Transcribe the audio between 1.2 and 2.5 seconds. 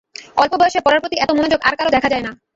এত মনোযোগ আর কারো দেখা যায় না।